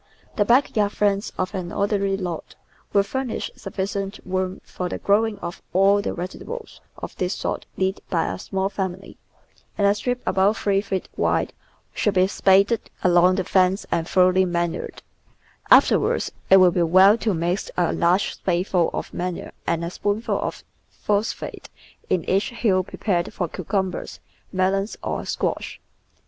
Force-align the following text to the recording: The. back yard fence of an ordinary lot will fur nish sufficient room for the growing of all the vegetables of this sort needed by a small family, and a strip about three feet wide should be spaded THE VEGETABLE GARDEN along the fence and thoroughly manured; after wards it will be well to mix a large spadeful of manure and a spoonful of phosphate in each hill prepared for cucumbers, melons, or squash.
The. 0.35 0.45
back 0.45 0.75
yard 0.75 0.93
fence 0.93 1.31
of 1.37 1.53
an 1.53 1.71
ordinary 1.71 2.17
lot 2.17 2.55
will 2.91 3.03
fur 3.03 3.23
nish 3.23 3.51
sufficient 3.55 4.19
room 4.25 4.59
for 4.63 4.89
the 4.89 4.97
growing 4.97 5.37
of 5.41 5.61
all 5.73 6.01
the 6.01 6.15
vegetables 6.15 6.81
of 6.97 7.15
this 7.17 7.35
sort 7.35 7.67
needed 7.77 8.01
by 8.09 8.33
a 8.33 8.39
small 8.39 8.67
family, 8.67 9.17
and 9.77 9.85
a 9.85 9.93
strip 9.93 10.19
about 10.25 10.57
three 10.57 10.81
feet 10.81 11.07
wide 11.15 11.53
should 11.93 12.15
be 12.15 12.25
spaded 12.25 12.69
THE 12.69 12.75
VEGETABLE 12.75 12.91
GARDEN 13.03 13.17
along 13.23 13.35
the 13.35 13.43
fence 13.43 13.85
and 13.91 14.07
thoroughly 14.09 14.43
manured; 14.43 15.03
after 15.69 15.99
wards 15.99 16.31
it 16.49 16.57
will 16.57 16.71
be 16.71 16.81
well 16.81 17.15
to 17.19 17.35
mix 17.35 17.69
a 17.77 17.93
large 17.93 18.33
spadeful 18.33 18.89
of 18.95 19.13
manure 19.13 19.51
and 19.67 19.85
a 19.85 19.91
spoonful 19.91 20.41
of 20.41 20.63
phosphate 20.89 21.69
in 22.09 22.27
each 22.27 22.49
hill 22.49 22.83
prepared 22.83 23.31
for 23.31 23.47
cucumbers, 23.47 24.19
melons, 24.51 24.97
or 25.03 25.25
squash. 25.27 25.79